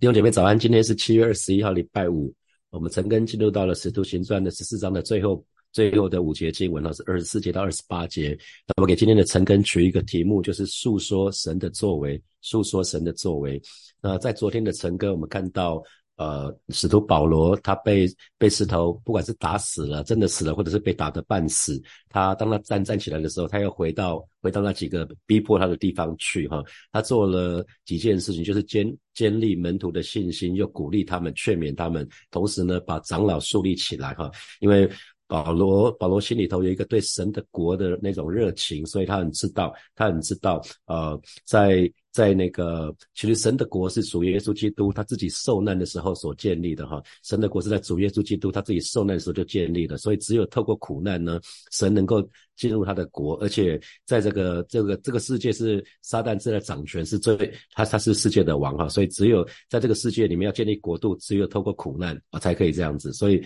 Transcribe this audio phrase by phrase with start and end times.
[0.00, 2.32] 弟兄姐妹早安，今天是七月二十一号，礼拜五。
[2.70, 8.38] 我们陈根进入到了使徒行传的十四章的最后最后的五节经文，哈，是二十四节到二十八节。
[8.64, 13.60] 那我给今天的陈根取一个题目，就是诉说神的作为，诉说神的作为。
[14.00, 15.82] 那在昨天的陈根，我们看到。
[16.18, 26.60] 呃，使徒保罗他被被石头，不管是打死了，真的死了，或者是被打得半死，他当他站站起来的时候，他又回到回到那几个逼迫他的地方去哈。
[26.90, 34.28] 他做了几件事情，就是坚坚立门徒的信心，又鼓励他们，劝勉他们，同时呢，把长老树立起来哈。
[34.58, 34.90] 因为
[35.28, 41.88] 保罗保罗心里头有一个对神的国的那种热情，所以他很知道，他很知道，呃，在。
[42.10, 47.00] 在那个，其实神的国是主耶稣基督他自己受难的时候所建立的哈。
[47.22, 51.38] 神的国是在主耶稣基督他自己受难的时候就建立的，所以只有透过苦难呢，
[51.70, 57.36] 神能够进入他的国，而且在这个这个这个世界是撒旦正在掌权，是最
[57.72, 63.40] 他他是世界的王哈，所以只有在这个世界里面要建立国度，只有透过苦难啊才可以这样子，所以。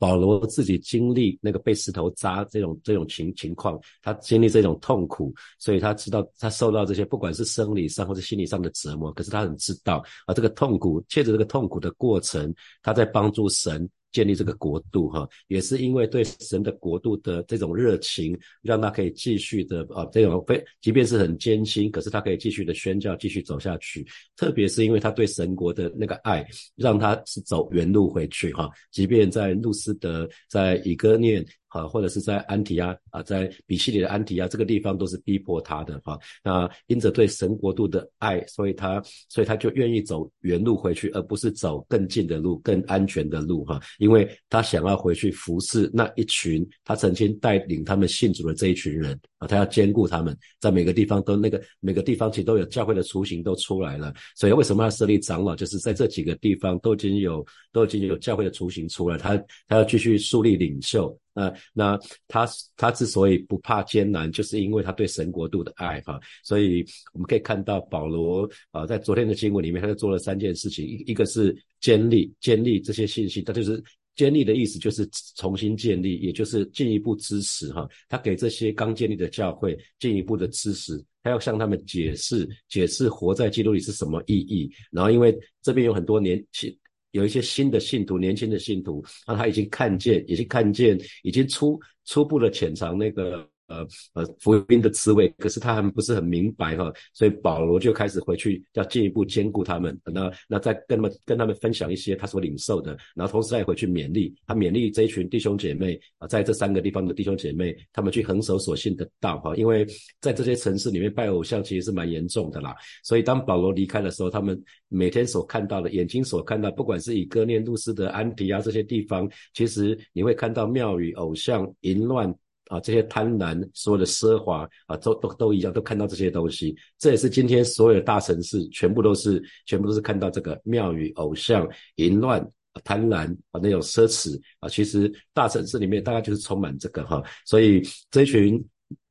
[0.00, 13.88] 保罗自己经历那个被石头扎这种这种情情况，他经历这种痛苦，所以他知道他受到这些不管是生理上或者心理上的折磨，可是他很知道啊，这个痛苦，借着这个痛苦的过程，他在帮助神。
[14.12, 24.06] 建立这个国度，哈，也是因为对神的国度的这种热情，让他可以继续的啊，这种非即便是很艰辛，可是他可以继续的宣教，继续走下去。
[24.36, 31.44] 特别是因为他对神国的那个爱，让他是走原路回去，哈，即便在路斯德，在以哥念。
[31.70, 36.18] 啊，或者是在安提亚啊，在比西里的安提亚这个地方都是逼迫他的哈。
[36.44, 43.80] 那因着对神国度的爱，所以他所以他就愿意走原路回去，而不是走更近的路、更安全的路哈。
[43.98, 54.12] 因为他想要回去服侍那一群他曾经带领他们信主的这一群人啊，他要兼顾他们，在每个地方都那个每个地方其实都有教会的雏形都出来了。
[54.36, 55.56] 所以为什么要设立长老？
[55.56, 61.18] 就是在这几个地方都已经有都已经有教会的雏形出来，他他要继续树立领袖。
[61.32, 66.20] 那那他他之所以不怕艰难，就是因为他对神国度的爱哈。
[66.44, 70.84] 所以我们可以看到保罗啊，在昨天的经文里面，他就做了三件事情。
[70.84, 73.82] 一一个是建立建立这些信息，他就是
[74.14, 77.88] 建立的意思就是重新建立，也就是进一步支持哈。
[78.08, 84.70] 他给这些刚建立的教会进一步的支持，他要向他们解释解释活在基督里是什么意义。
[84.90, 86.76] 然后因为这边有很多年轻。
[87.12, 93.48] 有一些新的信徒，年轻的信徒，那他已经看见，已经看见，已经初初步的浅尝那个。
[93.70, 109.86] 呃呃，福音的滋味，可是他还不是很明白哈，所以保罗就开始回去要进一步兼顾他们，那那再跟他们跟他们分享一些他所领受的，然后同时再回去勉励他勉励这一群弟兄姐妹啊，在这三个地方的弟兄姐妹，他们去横守所信的道哈，因为
[110.20, 122.34] 在这些城市里面拜偶像其实是蛮严重的啦，所以当保罗离开的时候，他们每天所看到的眼睛所看到，不管是以哥念路斯的安提啊这些地方，其实你会看到庙宇、偶像、淫乱。
[122.70, 126.72] 啊，这些贪婪、所有的奢华啊，都都都一样，都看到这些东西。
[126.98, 132.48] 这也是今天所有的大城市，全部都是，全部都是看到这个庙宇、偶像、淫乱、
[132.84, 134.68] 贪婪啊，那种奢侈啊。
[134.68, 138.64] 其实大城市里面大概就是充满这个哈，所以这群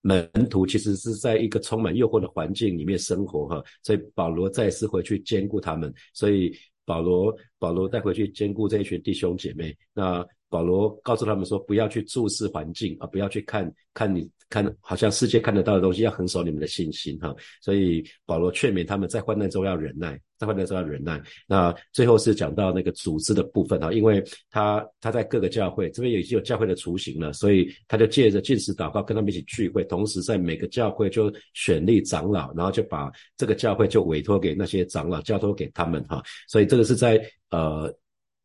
[0.04, 3.62] 门徒其实是在一个充满诱惑的环境里面生活哈。
[3.84, 9.76] 所以保罗再次回去兼顾他们，所以保罗保罗带回去兼顾这一群弟兄姐妹。
[9.94, 10.26] 那。
[10.50, 21.22] 保罗告诉他们说：“不要去注视环境啊，不要去看看你看好像世界看得到的东西，要横守你们的信心哈。”所以保罗劝勉他们在患难中要忍耐，在患难中要忍耐。
[21.48, 36.24] 那最后是讲到那个组织的部分哈，因为他他在各个教会这边已经有教会的雏形了，所以他就借着进食祷告跟他们一起聚会，同时在每个教会就选立长老，然后就把这个教会就委托给那些长老，交托给他们哈。
[36.48, 37.94] 所以这个是在呃。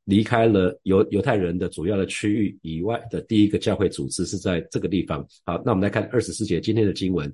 [0.04, 5.26] 离开了犹犹太人的主要的区域以外的第一个教会组织是在这个地方。
[5.44, 7.32] 好，那我们来看二十四节今天的经文。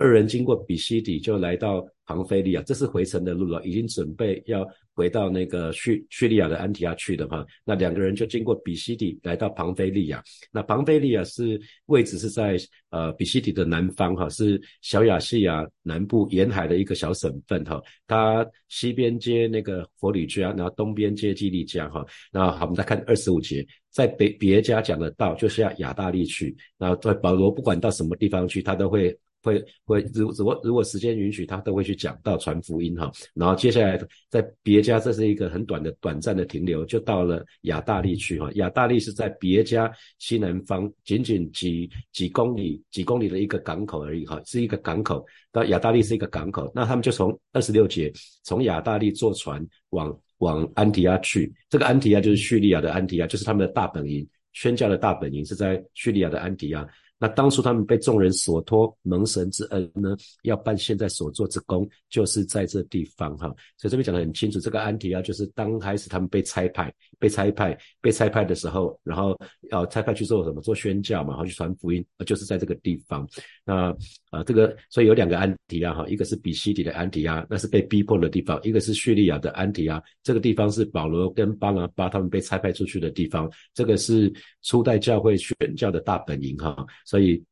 [0.00, 7.44] 二人经过比西底，就来到庞菲利亚，这是回程的路了，已经准备要回到那个叙叙利亚的安提亚去的哈。
[7.66, 10.24] 那两个人就经过比西底，来到庞菲利亚。
[10.50, 12.56] 那庞菲利亚是位置是在
[12.88, 17.78] 呃比西底的南方哈，是小亚细亚南部沿海的一个小省份哈。
[18.06, 22.02] 它西边接那个佛里加，然后东边接基利加哈。
[22.32, 26.56] 那好，我们再看二十五节，在别别家讲的道，就是要亚大利去。
[26.78, 29.14] 那在保罗不管到什么地方去，他都会。
[29.42, 33.10] 会会如如果如果时间允许，他都会去讲到传福音哈。
[33.34, 33.98] 然后接下来
[34.28, 38.50] 在别家，这是一个很短的短暂的停留，就到了亚大利去哈。
[38.54, 45.24] 亚大利是在别家西南方，仅仅几几公里几公里的一个港口而已哈，是一个港口。
[45.52, 48.12] 到亚大利是一个港口，那他们就从二十六节
[48.44, 51.52] 从亚大利坐船往往安提亚去。
[51.68, 56.86] 这个安提亚就是叙利亚的安提亚，就是他们的大本营，宣教的大本营是在叙利亚的安提亚。
[57.20, 63.46] 那当初他们被众人所托蒙神之恩呢，要办现在所做之功，就是在这地方哈。
[63.76, 69.38] 所以这边讲得很清楚，这个安提亚就是刚开始他们被拆派、被拆派、被拆派的时候，然后
[69.70, 70.62] 要拆派去做什么？
[70.62, 73.28] 做宣教嘛，然后去传福音，就是在这个地方。
[73.66, 73.94] 那
[74.30, 83.50] 啊，这个所以有两个安提亚哈，一个是比西底的安提亚，那是被逼迫的地方；一个是叙利亚的安提亚，这个地方是保罗跟巴拿巴他们被差派出去的地方。
[83.74, 84.32] 这个是
[84.62, 86.86] 初代教会选教的大本营哈。
[87.04, 87.42] 所以，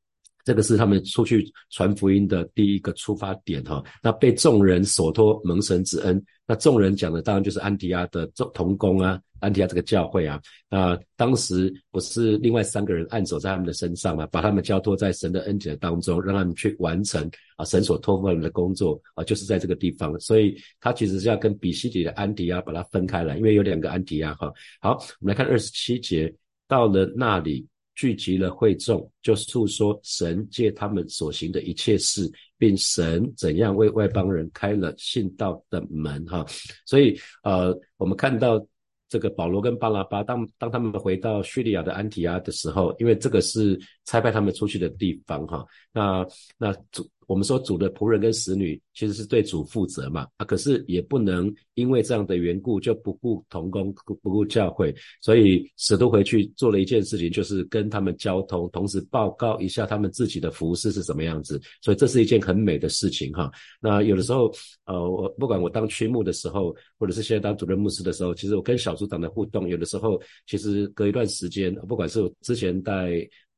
[0.48, 3.84] 这个是他们出去传福音的第一个出发点哈。
[4.02, 10.40] 那被众人所托蒙神之恩，那众人讲的当然就是安提亚的同工啊，安提亚这个教会啊。
[10.70, 20.18] 那当时不是另外三个人按手在他们的身上嘛，把他们交托在神的恩典当中，让他们去完成啊神所托付他们的工作啊，就是在这个地方。
[20.18, 24.50] 所以，他其实是要跟比西底的安提亚把它分开来，因为有两个安提亚哈。
[24.80, 26.34] 好，我们来看二十七节，
[26.66, 27.66] 到了那里。
[27.98, 36.24] 聚集了会众，就诉说神借他们所行的一切事，并神怎样为外邦人开了信道的门。
[36.26, 36.46] 哈，
[36.86, 38.64] 所以呃，我们看到
[39.08, 45.44] 这个保罗跟巴拉巴，当当他们回到叙利亚的安提阿的时候，因为这个是差派他们出去的地方。
[45.48, 46.24] 哈，那
[46.56, 47.04] 那主。
[47.28, 61.60] 我们说主的仆人跟使女其实是对主负责嘛啊，可是也不能因为这样的缘故就不顾同工不顾教会，所以使徒回去做了一件事情，就是跟他们交通，同时报告一下他们自己的服饰是什么样子。
[61.82, 63.52] 所以这是一件很美的事情哈。
[63.78, 64.50] 那有的时候
[64.86, 72.82] 呃，我不管我当区牧的时候，或者是现在当主任牧师的时候，其实我跟小组长的互动，有的时候其实隔一段时间，不管是之前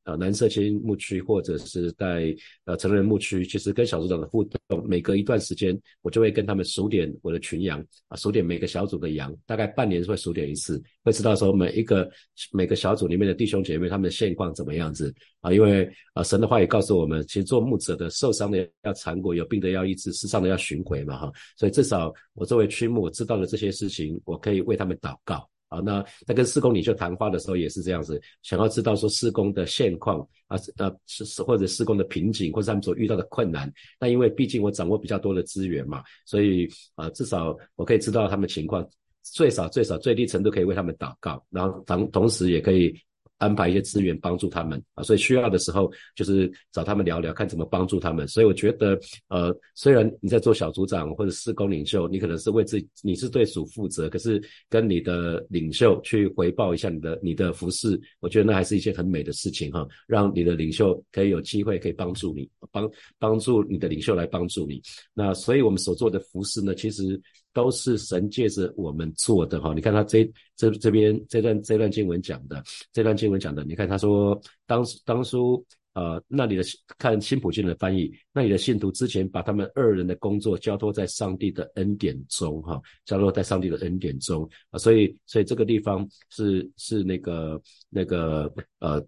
[0.03, 0.11] 带。
[0.11, 12.09] 呃，蓝色青牧区或者是在呃成人牧区，其实跟小组长的互动，每隔一段时间，我就会跟他们数点我的群羊啊，数点每个小组的羊，大概半年会数点一次，会知道说每一个
[12.51, 15.53] 每个小组里面的弟兄姐妹他们的现况怎么样子啊？
[15.53, 25.47] 因为啊，神的话也告诉我们，其实做牧者的受伤的要缠果，有病的要医治，世上的要巡回嘛哈，所以至少我作为区牧，我知道了这些事情，我可以为他们祷告。
[25.71, 33.71] 啊，那在跟施工领袖谈话的时候也是这样子，想要知道说施工的现况啊，呃，是是或者施工的瓶颈，或者他们所遇到的困难。
[33.97, 38.85] 那因为毕竟我掌握比较多的资源嘛，所以啊，至少我可以知道他们情况，
[39.23, 42.93] 最少最少最低程度可以为他们祷告，然后同同时也可以。
[43.41, 48.27] 安排一些资源帮助他们啊，所以需要的时候就是找他们聊聊，看怎么帮助他们。
[48.27, 48.97] 所以我觉得，
[49.29, 54.39] 呃，虽然你在做小组长或者施工领袖，你可能是为自己，你是对属负责，可是
[54.69, 64.79] 跟你的领袖去回报一下你的你的服饰，我觉得那还是一件很美的事情哈，让你的领袖可以有机会可以帮助你，帮帮助你的领袖来帮助你。
[65.15, 67.19] 那所以我们所做的服饰呢，其实。
[67.53, 72.63] 都是神借着我们做的哈，你看他这这这边这段这段经文讲的，
[72.93, 75.63] 这段经文讲的，你看他说当当初
[75.93, 76.63] 呃那里的
[76.97, 89.05] 看新普京的翻译，那里的信徒之前把他们二人的工作交托在上帝的恩典中哈，交托在上帝的恩典中啊，所以所以这个地方是是那个那个呃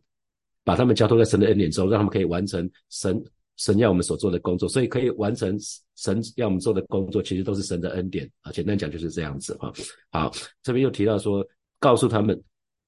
[0.63, 3.23] 把他们交托在神的恩典中，让他们可以完成神。
[3.57, 5.55] 神要我们所做的工作，所以可以完成
[5.95, 8.51] 神要我们做的工作，其实都是神的恩典啊。
[8.51, 9.71] 简单讲就是这样子哈。
[10.11, 10.31] 好，
[10.63, 11.45] 这边又提到说，
[11.79, 12.41] 告诉他们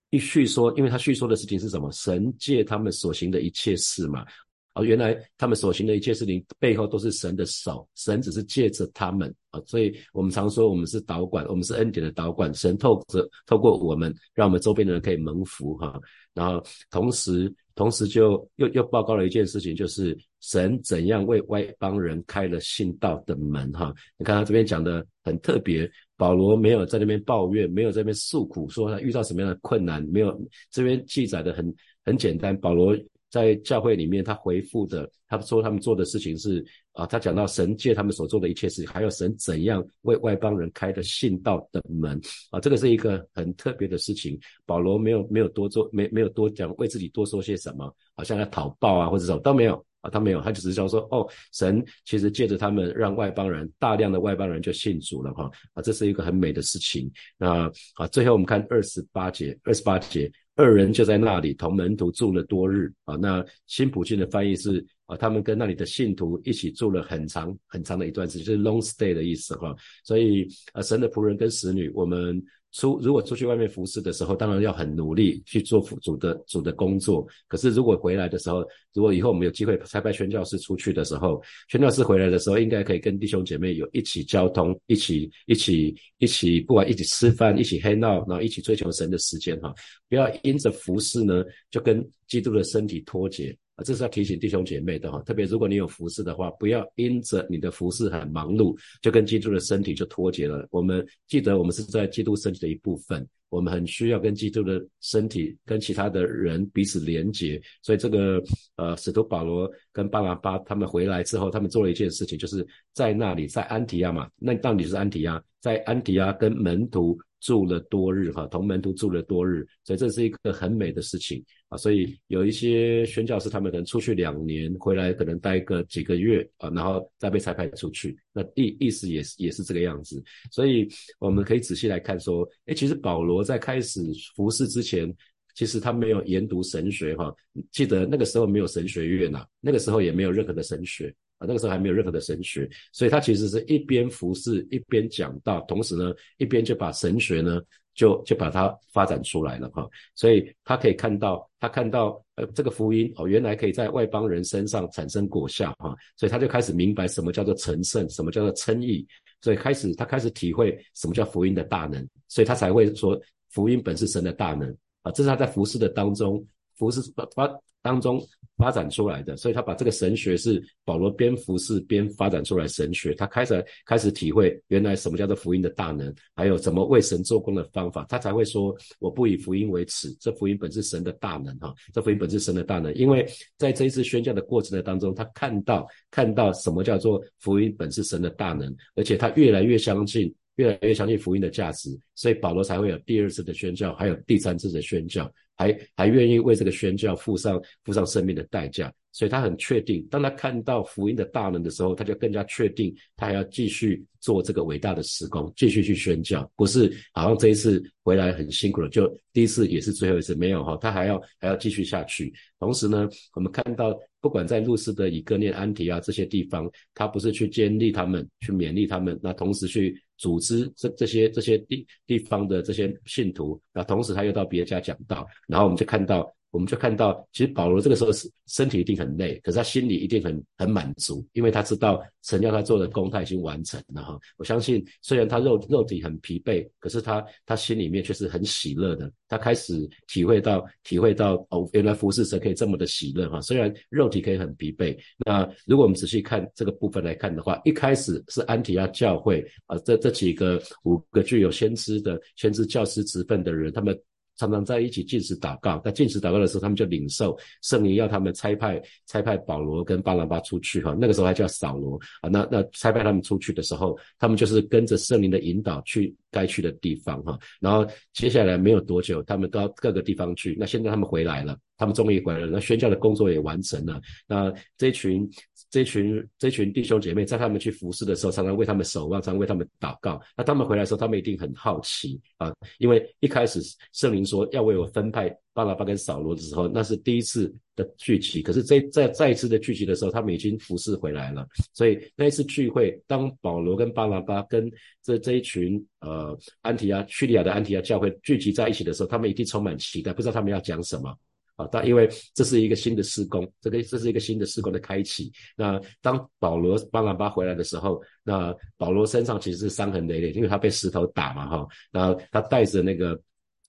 [0.10, 1.92] 一叙说，因为他叙说的事情是什么？
[1.92, 4.26] 神借他们所行的一切事嘛。
[4.74, 9.62] 啊，原来他们所行的一切事情背后都是神的手，神只是借着他们啊。
[9.68, 16.02] 所以我们常说我们是导管，我们是恩典的导管，神透着透过我们，让我们周边的人可以蒙福哈。
[16.34, 17.54] 然后同时。
[17.78, 23.94] 同时，就又又报告了一件事情，就是神怎样为外邦人开了信道的门，哈！
[24.18, 32.96] 你看他这边讲的很特别，保罗没有在那边抱怨，没有在那边诉苦，说他遇到什么样的困难，没有这边记载的很很简单，保罗。
[33.32, 42.18] 在教会里面，他回复的，他说他们做的事情是啊，他讲到神借他们所做的一切事，还有神怎样为外邦人开的信道的门
[42.50, 44.40] 啊，这个是一个很特别的事情。
[44.66, 57.12] 保罗没有没有多做，没没有多讲，为自己多说些什么，好像要讨报啊或者什么都没有他没有，他只是想说哦，神其实借着他们让外邦人大量的外邦人就信主了哈啊，这是一个很美的事情。
[57.38, 60.32] 那啊，最后我们看二十八节，二十八节。
[60.58, 63.18] 二人就在那里同门徒住了多日啊。
[63.18, 69.76] 那新普京的翻译是啊，他们跟那里的信徒一起住了很长很长的一段时间，就是 long stay 的意思哈。
[70.04, 72.44] 所以啊，神的仆人跟使女，我们。
[72.72, 77.26] 出如果出去外面服侍的时候，当然要很努力去做主的主的工作。
[77.48, 89.74] 可是如果回来的时候，如果以后我们有机会差派宣教士出去的时候，宣教士回来的时候，应该可以跟弟兄姐妹有一起交通，一起一起一起，不管一起吃饭，一起黑闹，然后一起追求神的时间哈。
[90.10, 93.58] 不要因着服侍呢，就跟基督的身体脱节。
[93.76, 100.66] 啊，这是要提醒弟兄姐妹的哈，特别如果你有服侍的话，不要因着你的服侍很忙碌，就跟基督的身体就脱节了。
[100.72, 107.62] 我们记得，我们是在基督身体的一部分，我们很需要跟基督的身体跟其他的人彼此连结。
[107.82, 108.42] 所以这个
[108.78, 117.20] 呃，使徒保罗跟巴拿巴他们回来之后，他们做了一件事情，就是在那里，在安提亚嘛，那到底是安提亚，在安提亚跟门徒。
[117.46, 121.78] 住了多日哈，同门徒住了多日，所以这是一个很美的事情啊。
[121.78, 128.18] 所以有一些宣教师，他们可能出去两年，回来可能待个几个月啊，然后再被裁派出去。
[128.34, 130.20] 那意意思也是也是这个样子。
[130.52, 134.02] 所以我们可以仔细来看说，哎，其实保罗在开始
[134.36, 135.16] 服侍之前，
[135.54, 137.32] 其实他没有研读神学哈。
[137.72, 141.14] 记得那个时候没有神学院呐，那个时候也没有任何的神学。
[141.46, 147.62] 那个时候还没有任何的神学，所以他其实是一边服侍一边讲道，同时呢，一边就把神学呢，
[147.94, 149.88] 就就把它发展出来了哈。
[150.16, 159.06] 所以他可以看到，他看到呃这个福音哦，原来可以在外邦人身上产生果效哈，所以他就开始明白什么叫做成圣，什么叫做称义，
[159.42, 164.70] 所以开始他开始体会什么叫福音的大能，所以他才会说福音本是神的大能
[165.04, 166.46] 啊，这是他在服侍的当中，
[166.78, 167.60] 服侍发发。
[167.86, 168.20] 当中
[168.58, 183.24] 发展出来的，所以他把这个神学是保罗边服侍边发展出来神学，他开始开始体会原来什么叫做福音的大能，还有怎么为神做工的方法，他才会说我不以福音为耻，这福音本是神的大能哈，这福音本是神的大能，因为
[183.56, 190.34] 在这一次宣教的过程的当中，他看到看到什么叫做福音本是神的大能，而且他越来越相信。
[190.56, 198.94] 越来越相信福音的价值，所以保罗才会有第二次的宣教，还有第三次的宣教，还还愿意为这个宣教付上付上生命的代价。
[199.12, 206.52] 所以他很确定，当他看到福音的大能的时候，他就更加确定，他还要继续做这个伟大的施工，继续去宣教。
[206.58, 212.34] 不是好像这一次回来很辛苦了，就第一次也是最后一次，没有哈，他还要还要继续下去。
[212.60, 219.98] 同时呢，我们看到，不管在路斯的以哥念、安提啊这些地方，他不是去建立他们，去勉励他们，那同时去。
[220.18, 226.35] 组织这这些这些地地方的这些信徒，那同时他又到别家讲道，然后我们就看到。
[226.56, 234.18] 我们就看到，其实保罗这个时候是身体一定很累，可是他心里一定很很满足，因为他知道神要他做的工他已经完成了哈。
[234.38, 239.12] 我相信，虽然他肉肉体很疲惫，可是他他心里面却是很喜乐的。
[239.28, 243.42] 他开始体会到体会到哦，原来服侍神可以这么的喜乐哈。
[243.42, 254.00] 虽然肉体可以很疲惫，那如果我们仔细看这个部分来看的话，一开始是安提亚教会啊，这这几个五个具有先知的先知教师职分的人，他们。
[254.38, 260.96] 常常在一起进食祷告，在进食祷告的时候，他们就领受圣灵要他们差派差派保罗跟巴拿巴出去哈。
[261.00, 262.30] 那个时候还叫扫罗啊。
[262.30, 267.38] 那那差派他们出去的时候，他们就是跟着圣灵的引导去该去的地方哈。
[267.60, 270.56] 然后接下来没有多久，他们到各个地方去。
[270.60, 274.02] 那现在他们回来了，他们终于回来了，那宣教的工作也完成了。
[274.28, 275.30] 那这群。
[275.76, 280.22] 这群这群弟兄姐妹在他们去服侍的时候，常常为他们守望，常常为他们祷告。
[280.38, 283.60] 那他们回来的时候，他们一定很好奇啊，因为一开始
[283.92, 288.42] 圣灵说要为我分派巴拿巴跟扫罗的时候，那是第一次的聚集。
[288.42, 291.46] 可是这在再一次的聚集的时候，他们已经服侍回来了。
[291.74, 294.72] 所以那一次聚会，当保罗跟巴拿巴跟
[295.04, 301.14] 这这一群呃安提亚叙利亚的安提亚教会聚集在一起的时候，他们一定充满期待，不知道他们要讲什么。
[301.56, 305.32] 啊，但因为这是一个新的施工，这个这是一个新的施工的开启。
[305.56, 311.68] 那当保罗巴拿巴回来的时候，那保罗身上其实是伤痕累累，因为他被石头打嘛，哈。
[311.92, 313.20] 然后他带着那个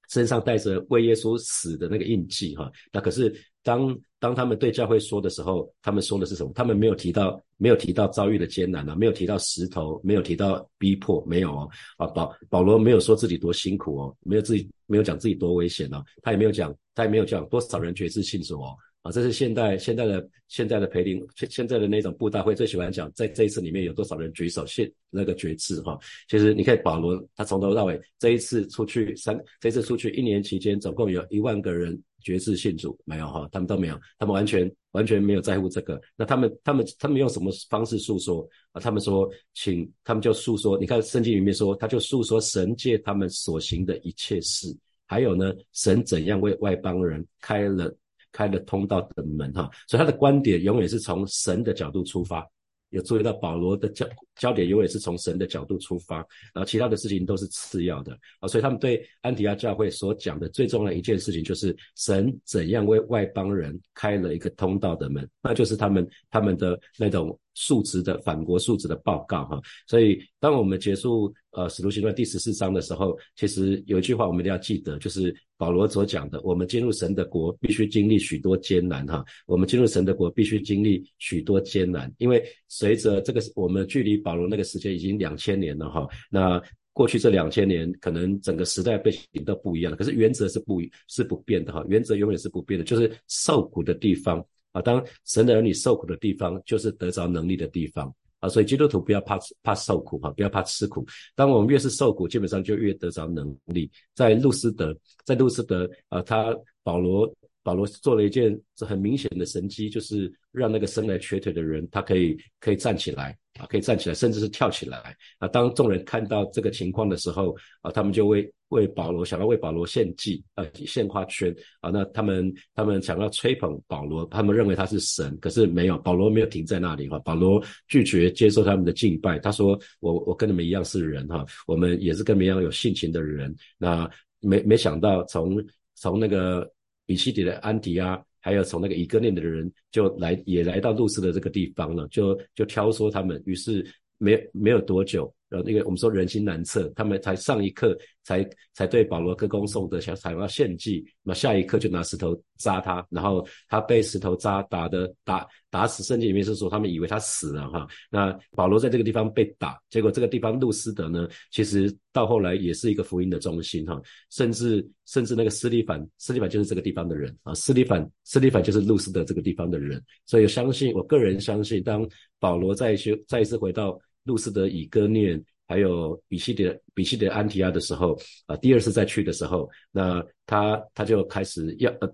[0.09, 2.71] 身上带着为耶稣死的那个印记，哈。
[2.93, 6.53] 那可是当当他们对教会说的时候，他们说的是什么？
[6.55, 11.69] 他们没有提到没有提到遭遇的艰难啊，没有提到石头，没有提到逼迫，没有哦。
[11.97, 16.75] 啊，保保罗没有说自己多辛苦哦，没有自己没有讲自己多危险哦，他也没有讲。
[16.97, 18.75] 他也没有讲多少人觉知信主哦，
[19.07, 25.97] 啊，这是现代现在的现在的培灵现现在的那种布道会最喜欢讲，在这一次里面有多少人举手信那个觉知哈。
[26.29, 36.01] 其实你看保罗他从头到尾这一次出去三这次出去一年期间总共有一万个人觉知信主没有哈，他们都没有，他们完全完全没有在乎这个。
[36.17, 38.81] 那他们他们他们用什么方式诉说啊？
[38.81, 44.77] 他们说请他们就诉说，你看圣经里面说他就诉说神借他们所行的一切事。
[45.09, 47.95] 还有呢，神怎样为外邦人开了
[48.37, 52.47] 开了通道的门哈，所以他的观点永远是从神的角度出发。
[52.91, 56.19] 有注意到保罗的焦焦点永远是从神的角度出发，
[56.55, 69.61] 然后其他的事情都是次要的啊，所以他们对安提亚教会所讲的最重要一件事情就是神怎样为外邦人开了一个通道的门，那就是他们他们的那种述职的反国述职的报告哈。
[69.89, 82.43] 所以当我们结束呃使徒行传第十四章的时候，其实有一句话我们一定要记得，就是保罗所讲的，我们进入神的国必须经历许多艰难哈，我们进入神的国必须经历许多艰难，因为。
[82.69, 86.07] 随着这个，我们距离保罗那个时间已经两千年了哈。
[86.29, 86.61] 那
[86.93, 89.97] 过去这两千年，可能整个时代背景都不一样了。
[89.97, 91.83] 可是原则是不是不变的哈？
[91.89, 94.83] 原则永远是不变的，就是受苦的地方啊。
[94.83, 98.49] 当神的儿女受苦的地方，就是得着能力的地方啊。
[98.49, 101.07] 所以基督徒不要怕怕受苦哈，不要怕吃苦。
[101.35, 103.91] 当我们越是受苦，基本上就越得着能力。
[104.15, 107.33] 在路斯德，在路斯德啊，他保罗。
[107.63, 115.49] 保罗做了一件这很明显的神迹，就是让那个生来瘸腿的人，他可以可以站起来啊，可以站起来，甚至是跳起来啊。
[115.49, 121.91] 当众人看到这个情况的时候啊，他们就为为保罗想要为保罗献祭呃，献花圈啊。
[121.91, 127.19] 那他们他们想要吹捧保罗，他们认为他是神，可是没有，保罗没有停在那里哈。
[127.21, 136.71] 保罗拒绝接受他们的敬拜，他说：“我我跟你们一样是人哈，我们也是跟你们一样有性情的人。”那没没想到从从那个。
[137.09, 143.87] 比西底的安提阿，还有从那个以哥念的人，就来也来到路斯的这个地方了，就就挑唆他们，于是
[144.19, 145.33] 没没有多久。
[145.63, 156.03] 那个我们说人心难测，他们才上一刻才才对保罗歌功颂德，想采要献祭，那下一刻就拿石头扎他，然后他被石头扎打的打打死。
[156.03, 157.87] 圣经里面是说他们以为他死了哈。
[158.11, 164.01] 那保罗在这个地方被打，结果这个地方路斯德呢，其实到后来也是一个福音的中心哈。
[164.31, 170.03] 甚至甚至那个斯利凡，斯利凡就是这个地方的人啊，斯利凡斯利凡就是路斯德这个地方的人。
[170.27, 172.09] 所以相信我个人相信，当
[172.39, 173.99] 保罗再去再一次回到。
[174.27, 182.13] 路斯德以哥念，还有比西德比西德安提亚的时候，啊，第二次再去的时候，那他他就开始要呃，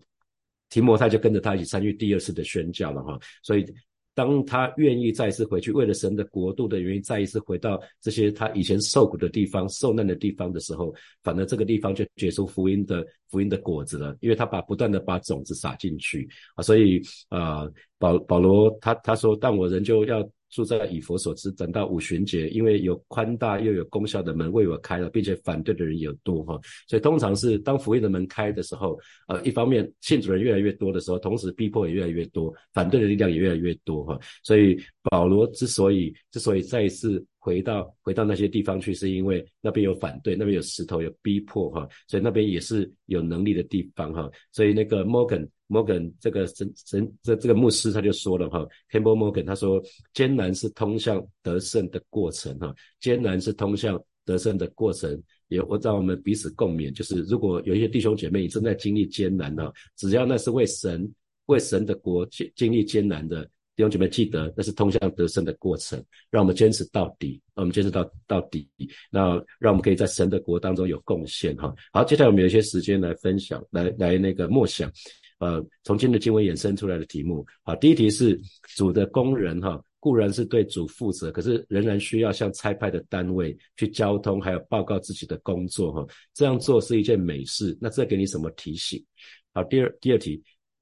[0.68, 3.18] 提摩太就跟着他一起参与第二次的宣教了哈。
[3.42, 3.64] 所以
[4.14, 16.62] 当他愿意再一次回去，为了神的国度的原因，再一次回到这些他以前受苦的地方、受难的地方的时候，反正这个地方就结出福音的福音的果子了，因为他把不断的把种子撒进去啊。
[16.62, 17.66] 所以啊，
[17.98, 20.26] 保保罗他他说，但我仍旧要。
[20.52, 28.96] 住在以佛所知，等到五旬节，因为有宽大又有功效的门为我开了，并且反对的人也多哈，所以通常是当福音的门开的时候，
[29.28, 45.48] 呃，一方面信主人越来越多的时候，同时逼迫也越来越多，反对的力量也越来越多哈，所以保罗之所以之所以再一次回到回到那些地方去，是因为那边有反对，那边有石头有逼迫哈，所以那边也是有能力的地方哈，所以那个 Morgan。
[45.68, 48.58] Morgan 这个神神这这个牧师他就说了哈
[48.90, 61.10] ，Campbell Morgan 他说艰难是通向得胜的过程哈，艰难是通向得胜的过程，也我让我们彼此共勉，就是如果有一些弟兄姐妹你正在经历艰难哈，只要那是为神
[61.46, 68.68] 为神的国经经历艰难的弟兄姐妹，记得那是通向得胜的过程，让我们坚持到底，让我们坚持到到底，
[69.10, 71.74] 那让我们可以在神的国当中有贡献哈。
[71.92, 74.90] 好，接下来我们有一些时间来分享，来来那个默想。
[75.38, 78.40] 呃，从今的经文衍生出来的题目，好，第一题是
[78.76, 87.76] 主的工人哈，固然是对主负责，可是仍然需要向差派的单位去交通，还有报告自己的工作哈，这样做是一件美事。
[87.80, 89.04] 那这给你什么提醒？
[89.52, 90.40] 好，第二第二题，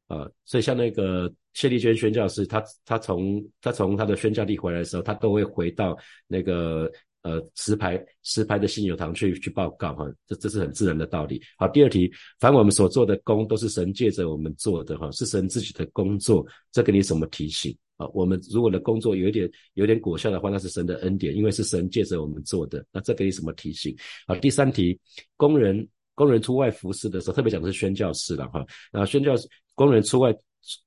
[0.09, 6.91] 呃，所以像那个谢丽娟宣教师，他他从他从他的宣教地回来的时候，他都会回到那个。
[7.23, 11.39] 呃，石牌石牌的信友堂去去报告哈，这这是很自然的道理。
[11.59, 18.09] 好，第二题，凡我们所做的工都是神借着我们做的哈，是神自己的工作，这给你什么提醒啊？
[18.15, 23.95] 我们如果的工作有一点有点果效的话，那是神的恩典，因为是神借着我们做的，那这给你什么提醒？
[24.27, 24.99] 好，第三题，
[25.37, 29.35] 工人工人出外服侍的时候，特别讲的是宣教士了哈，那宣教
[29.75, 30.35] 工人出外。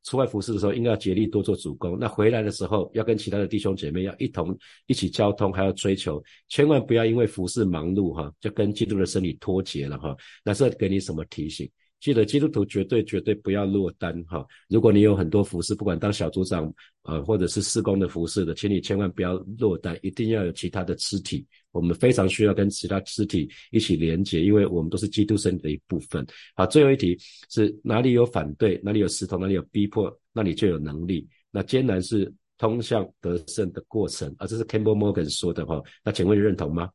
[0.03, 1.97] 出外服侍的时候，应该要竭力多做主公。
[1.99, 4.57] 那回来的时候，要跟其他的弟兄姐妹要一同
[4.87, 10.15] 一起交通，还要追求，千万不要因为服侍忙碌哈，就跟基督的身体脱节了哈。
[10.43, 11.69] 那这给你什么提醒？
[12.03, 14.45] 记得基督徒绝对绝对不要落单哈！
[14.67, 16.69] 如果你有很多服饰，不管当小组长，
[17.03, 21.47] 呃，或者是施工的服饰的，请你千万不要落单，一定要有其他的肢体。
[21.71, 26.27] 我们非常需要跟其他肢体一起连接，因为我们都是基督身体的一部分。
[26.55, 27.17] 好，最后一题
[27.49, 31.25] 是哪里有反对，哪里有石头，哪里有逼迫，那里就有能力。
[31.51, 34.45] 那艰难是通向得胜的过程啊！
[34.45, 35.81] 这是 Campbell Morgan 说的哈。
[36.03, 36.89] 那请问你认同吗？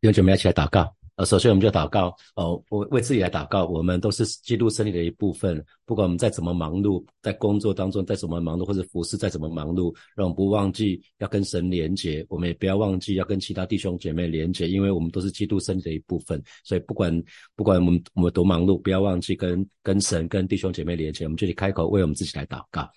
[0.00, 0.92] 弟兄姐妹一起来祷告。
[1.16, 3.66] 呃，首先我们就祷告哦，我为自己来祷告。
[3.66, 12.26] 我们都是基督身体的一部分，不管我们再怎么忙碌，在工作当中再怎么忙碌，或者服侍再怎么忙碌，让我们不忘记要跟神连结。
[12.28, 16.42] 我们也不要忘记要跟其他弟兄姐妹连结，因为我们都是基督身体的一部分。
[16.64, 17.22] 所以不管
[17.54, 21.24] 不管我们我们多忙碌，不要忘记跟跟神、跟弟兄姐妹连结。
[21.26, 22.90] 我们就去开口为我们自己来祷告。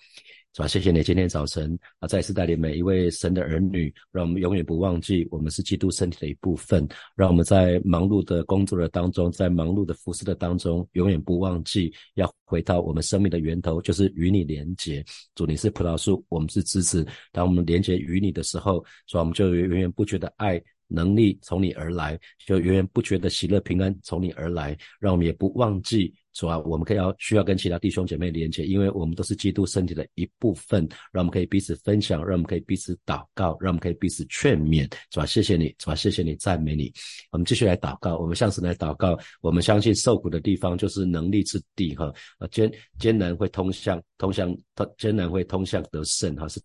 [0.54, 0.66] 是吧？
[0.66, 6.86] 谢谢你今天早晨啊，再次带领每一位神的儿女，让我们永远不忘记我们是基督身体的一部分。
[7.14, 15.04] 让我们在忙碌的工作的当中，在忙碌的服侍的当中，永远不忘记要回到我们生命的源头，就是与你连结。
[15.34, 17.06] 主，你是葡萄树，我们是枝子。
[17.30, 20.60] 当我们连结与你的时候，说我们就源源不绝的爱。
[20.90, 36.92] 能力从你而来，就源源不绝的喜乐平安从你而来，让我们也不忘记主啊，我们可以要需要跟其他弟兄姐妹连接，因为我们都是基督身体的一部分，让我们可以彼此分享，让我们可以彼此祷告，让我们可以彼此劝勉，主啊，谢谢你，主啊，谢谢你，赞美你。
[37.32, 46.60] 我们继续来祷告，我们向神来祷告，我们相信受苦的地方就是能力之地，哈，呃艰艰难会通向通向通艰难会通向得胜，哈是。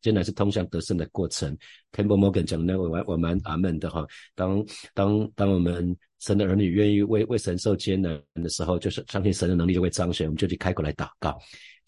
[0.00, 1.56] 艰难是通向得胜的过程。
[1.92, 4.06] Campbell Morgan 讲的，我我蛮阿门的哈。
[4.34, 10.26] 当当当我们神的儿女愿意为为神受艰难的时候，就是相信神的能力就会彰显。
[10.26, 11.38] 我们就去开口来祷告，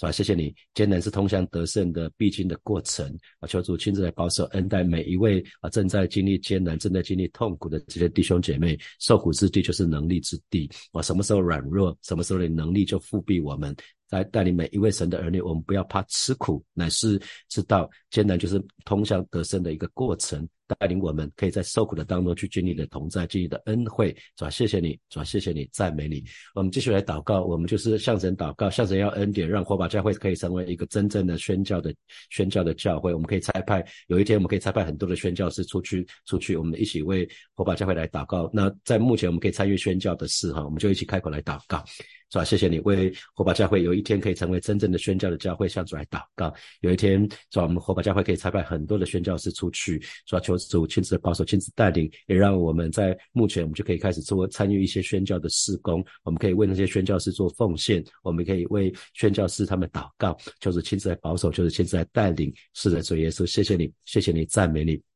[0.01, 0.11] 是吧？
[0.11, 0.55] 谢谢你。
[0.73, 3.07] 艰难是通向得胜的必经的过程
[3.39, 3.47] 啊！
[3.47, 8.79] 求主亲自来保守恩待每一位啊正在经历艰难、正在经历痛苦的这些弟兄姐妹。
[8.99, 11.03] 受苦之地就是能力之地啊！
[11.03, 13.77] 什么时候软弱，什么时候的能力就复辟我们。
[14.09, 20.49] 来带领每一位神的儿女，我们不要怕吃苦，乃是知道艰难就是通向得胜的一个过程。
[20.79, 26.23] 带领我们可以在受苦的当中去经历的同在，经历的恩惠，主啊，谢谢你，主啊，谢谢你，赞美你。
[26.55, 31.95] 我们继续来祷告，我们就是向神祷告，向神要恩典，让火把教会可以成为一个真正的宣教的
[32.31, 33.13] 宣教的教会。
[33.13, 38.51] 我们可以差派，有一天我们可以差派很多的宣教师出去，出去，我们一起为火把教会来祷告。
[38.53, 41.85] 那在目前我们可以参与宣教的事哈，我们就一起开口来祷告。
[42.31, 42.45] 是吧？
[42.45, 46.53] 谢谢你为火把教会有一天可以成为真正的宣教的教会，向主来祷告。
[46.81, 47.63] 有一天，是吧？
[47.65, 50.41] 我们火把教会可以差派很多的宣教师出去，是吧？
[50.41, 56.05] 求主亲自保守、亲自带领，也让我们在目前我们就可以开始做参与一些宣教的事工。
[56.23, 62.53] 我们可以为那些宣教师做奉献，我们可以为宣教师他们祷告，就是亲自来保守，就是亲自来带领。
[62.75, 65.10] 是的，主耶稣，谢谢你，谢谢你，赞美你。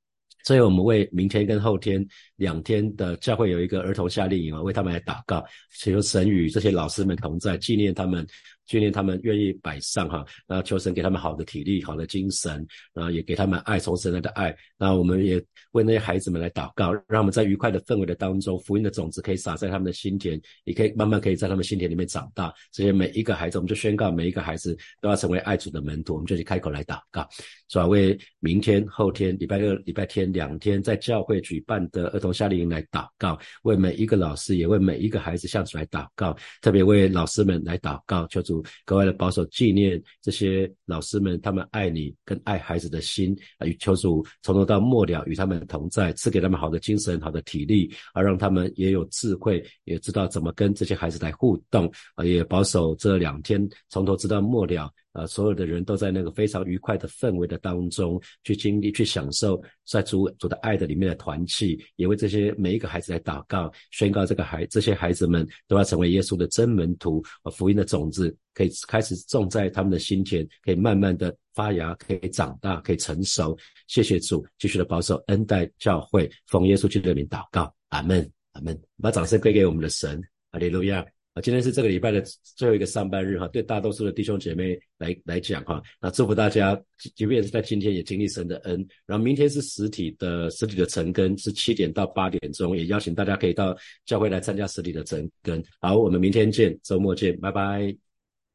[0.44, 5.44] 所以我们为明天跟后天两天的教会有一个儿童夏令营啊，为他们来祷告，
[5.80, 8.24] 求神与这些老师们同在，纪念他们。
[8.66, 14.54] 训练他们愿意摆上哈，那求神给他们好的体力、好的精神，然后也给他们爱从神来的爱。
[14.78, 22.52] 那我们也为那些孩子们来祷告，让我们在愉快的氛围的当中，福音的种子可以撒在他们的心田，也可以慢慢可以在他们心田里面长大。
[22.72, 27.28] 这些每一个孩子，我们就宣告每一个孩子都要成为爱主的门徒，我们就去开口来祷告，
[27.68, 27.86] 是吧？
[27.86, 38.53] 为明天、后天、礼拜六、礼拜天两天在教会举办的儿童夏令营来祷告，为每一个老师，也为每一个孩子向主来祷告，特别为老师们来祷告，求主。
[38.84, 54.90] 格外的保守纪念这些老师们，他们爱你跟爱孩子的心啊，与求主从头到末了与他们同在，赐给他们好的精神、好的体力，而让他们也有智慧，也知道怎么跟这些孩子来互动啊，也保守这两天从头直到末了。
[55.14, 67.22] 啊，所有的人都在那个非常愉快的氛围的当中去经历、去享受在主主的爱的里面的团契，也为这些每一个孩子来祷告，宣告这个孩这些孩子们都要成为耶稣的真门徒，
[67.54, 73.56] 福音的种子可以开始种在他们的心田，可以慢慢的发芽，可以长大，可以成熟。
[73.86, 78.76] 谢谢主，继续的保守恩待教会，奉耶稣基督的名祷告，阿门，阿门。
[79.00, 81.06] 把掌声归给我们的神，哈利路亚。
[81.34, 82.22] 啊，今天是这个礼拜的
[82.56, 86.80] 最后一个上班日哈，对大多数的弟兄姐妹来来讲哈，那祝福大家，
[87.16, 88.86] 即便是在今天也经历神的恩。
[89.04, 95.60] 然后明天是实体的实体的晨更，是七点到八点钟，也邀请大家可以到教会来参加实体的晨更。
[95.80, 98.13] 好，我们明天见，周末见，拜拜。